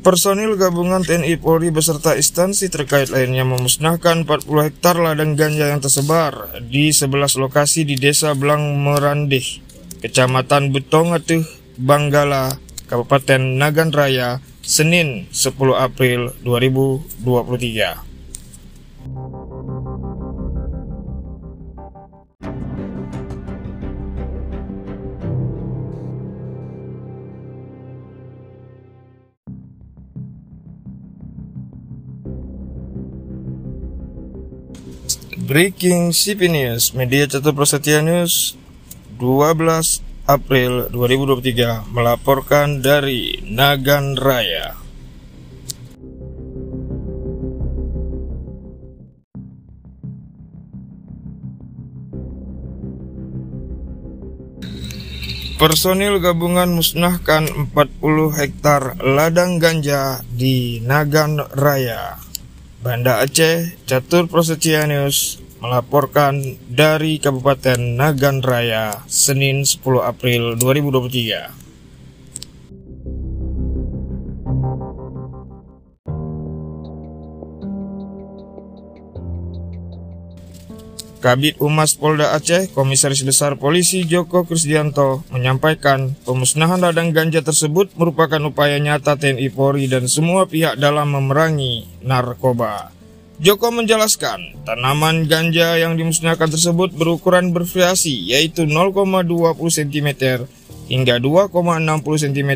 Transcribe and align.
Personil 0.00 0.56
gabungan 0.56 1.04
TNI 1.04 1.36
Polri 1.36 1.68
beserta 1.68 2.16
instansi 2.16 2.72
terkait 2.72 3.12
lainnya 3.12 3.44
memusnahkan 3.44 4.24
40 4.24 4.66
hektar 4.72 4.96
ladang 4.96 5.36
ganja 5.36 5.68
yang 5.68 5.84
tersebar 5.84 6.56
di 6.64 6.88
11 6.88 7.36
lokasi 7.36 7.84
di 7.84 8.00
Desa 8.00 8.32
Belang 8.32 8.80
Merandih, 8.80 9.60
Kecamatan 10.00 10.72
Betongateh, 10.72 11.44
Banggala, 11.76 12.56
Kabupaten 12.88 13.60
Nagan 13.60 13.92
Raya, 13.92 14.40
Senin 14.64 15.28
10 15.36 15.52
April 15.76 16.32
2023. 16.48 18.09
Breaking 35.50 36.14
CP 36.14 36.46
News, 36.46 36.94
Media 36.94 37.26
Catur 37.26 37.58
Prasetya 37.58 38.06
News, 38.06 38.54
12 39.18 39.98
April 40.30 40.86
2023 40.94 41.90
melaporkan 41.90 42.78
dari 42.78 43.42
Nagan 43.42 44.14
Raya. 44.14 44.78
Personil 55.58 56.22
gabungan 56.22 56.70
musnahkan 56.78 57.50
40 57.74 58.38
hektar 58.38 59.02
ladang 59.02 59.58
ganja 59.58 60.22
di 60.30 60.78
Nagan 60.78 61.42
Raya. 61.58 62.22
Banda 62.80 63.20
Aceh, 63.20 63.76
Catur 63.84 64.24
Prosetianius 64.24 65.39
melaporkan 65.60 66.40
dari 66.66 67.20
Kabupaten 67.20 67.76
Nagan 67.76 68.40
Raya, 68.40 69.04
Senin 69.04 69.68
10 69.68 70.00
April 70.00 70.56
2023. 70.56 71.60
Kabit 81.20 81.60
Humas 81.60 81.92
Polda 82.00 82.32
Aceh, 82.32 82.72
Komisaris 82.72 83.20
Besar 83.20 83.60
Polisi 83.60 84.08
Joko 84.08 84.48
Krisdianto 84.48 85.20
menyampaikan 85.28 86.16
pemusnahan 86.24 86.80
ladang 86.80 87.12
ganja 87.12 87.44
tersebut 87.44 87.92
merupakan 88.00 88.40
upaya 88.48 88.80
nyata 88.80 89.20
TNI 89.20 89.52
Polri 89.52 89.84
dan 89.84 90.08
semua 90.08 90.48
pihak 90.48 90.80
dalam 90.80 91.12
memerangi 91.12 91.84
narkoba. 92.00 92.99
Joko 93.40 93.72
menjelaskan, 93.72 94.68
tanaman 94.68 95.24
ganja 95.24 95.80
yang 95.80 95.96
dimusnahkan 95.96 96.52
tersebut 96.52 96.92
berukuran 96.92 97.56
bervariasi 97.56 98.28
yaitu 98.28 98.68
0,20 98.68 99.24
cm 99.56 100.08
hingga 100.92 101.16
2,60 101.16 101.48
cm 102.04 102.52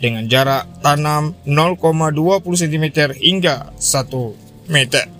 dengan 0.00 0.24
jarak 0.24 0.64
tanam 0.80 1.36
0,20 1.44 2.40
cm 2.40 2.84
hingga 3.20 3.68
1 3.76 4.72
meter. 4.72 5.17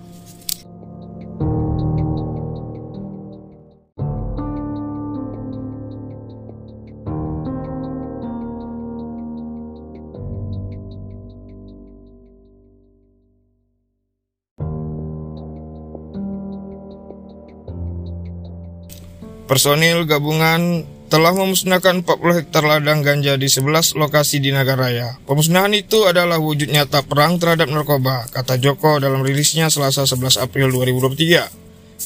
Personil 19.48 20.04
gabungan 20.04 20.84
telah 21.09 21.32
memusnahkan 21.32 22.04
40 22.04 22.36
hektar 22.36 22.60
ladang 22.69 23.00
ganja 23.00 23.41
di 23.41 23.48
11 23.48 23.97
lokasi 23.97 24.44
di 24.44 24.53
Nagaraya. 24.53 25.16
Pemusnahan 25.25 25.72
itu 25.72 26.04
adalah 26.04 26.36
wujud 26.36 26.69
nyata 26.69 27.00
perang 27.09 27.41
terhadap 27.41 27.72
narkoba, 27.72 28.28
kata 28.28 28.60
Joko 28.60 29.00
dalam 29.00 29.25
rilisnya 29.25 29.72
Selasa 29.72 30.04
11 30.04 30.36
April 30.44 30.69
2023. 30.69 31.48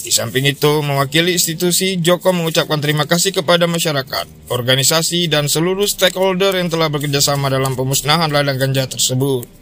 Di 0.06 0.14
samping 0.14 0.46
itu, 0.46 0.86
mewakili 0.86 1.34
institusi, 1.34 1.98
Joko 1.98 2.30
mengucapkan 2.30 2.78
terima 2.78 3.10
kasih 3.10 3.34
kepada 3.34 3.66
masyarakat, 3.66 4.48
organisasi, 4.48 5.26
dan 5.26 5.50
seluruh 5.50 5.90
stakeholder 5.90 6.54
yang 6.54 6.70
telah 6.70 6.88
bekerjasama 6.88 7.50
dalam 7.50 7.74
pemusnahan 7.74 8.30
ladang 8.30 8.56
ganja 8.56 8.86
tersebut. 8.86 9.61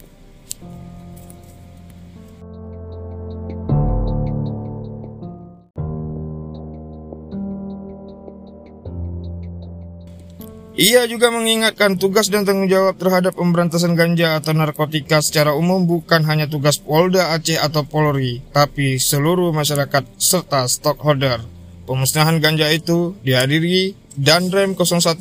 Ia 10.80 11.04
juga 11.04 11.28
mengingatkan 11.28 12.00
tugas 12.00 12.32
dan 12.32 12.48
tanggung 12.48 12.64
jawab 12.64 12.96
terhadap 12.96 13.36
pemberantasan 13.36 13.92
ganja 13.92 14.40
atau 14.40 14.56
narkotika 14.56 15.20
secara 15.20 15.52
umum 15.52 15.84
bukan 15.84 16.24
hanya 16.24 16.48
tugas 16.48 16.80
Polda 16.80 17.36
Aceh 17.36 17.60
atau 17.60 17.84
Polri, 17.84 18.40
tapi 18.48 18.96
seluruh 18.96 19.52
masyarakat 19.52 20.08
serta 20.16 20.64
stockholder. 20.64 21.44
Pemusnahan 21.84 22.40
ganja 22.40 22.72
itu 22.72 23.12
dihadiri 23.20 23.92
Danrem 24.16 24.72
012 24.72 25.20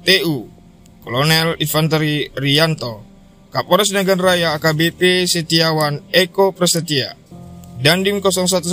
TU 0.00 0.48
Kolonel 1.04 1.60
Infanteri 1.60 2.32
Rianto, 2.32 3.04
Kapolres 3.52 3.92
Nagan 3.92 4.16
Raya 4.16 4.56
AKBP 4.56 5.28
Setiawan 5.28 6.00
Eko 6.08 6.56
Prasetya, 6.56 7.12
Dandim 7.84 8.24
0116 8.24 8.72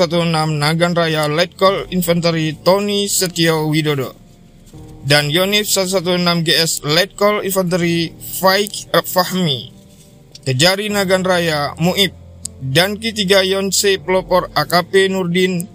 Nagan 0.56 0.96
Raya 0.96 1.28
Letkol 1.28 1.92
Infanteri 1.92 2.56
Tony 2.56 3.12
Setio 3.12 3.68
Widodo, 3.68 4.21
dan 5.06 5.34
Yonif 5.34 5.66
116 5.70 6.46
GS 6.46 6.86
Letkol 6.86 7.46
Infanteri 7.46 8.14
Faik 8.14 8.94
Fahmi, 9.06 9.74
Kejari 10.46 10.90
Nagan 10.90 11.26
Raya 11.26 11.74
Muib, 11.82 12.14
dan 12.62 13.02
K3 13.02 13.46
Yonse 13.50 13.98
Pelopor 13.98 14.54
AKP 14.54 15.10
Nurdin, 15.10 15.66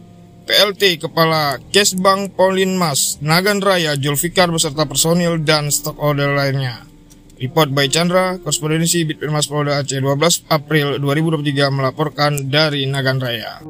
PLT 0.46 1.02
Kepala 1.02 1.58
Kesbang 1.74 2.30
Paulin 2.30 2.78
Mas, 2.78 3.18
Nagan 3.18 3.58
Raya 3.58 3.98
Julfikar 3.98 4.50
beserta 4.54 4.86
personil 4.86 5.42
dan 5.42 5.74
stok 5.74 5.98
order 5.98 6.38
lainnya. 6.38 6.86
Report 7.36 7.68
by 7.68 7.92
Chandra, 7.92 8.40
Korespondensi 8.40 9.04
Bitpirmas 9.04 9.44
Polda 9.44 9.76
Aceh 9.76 10.00
12 10.00 10.48
April 10.48 10.96
2023 11.04 11.68
melaporkan 11.68 12.48
dari 12.48 12.88
Nagan 12.88 13.20
Raya. 13.20 13.60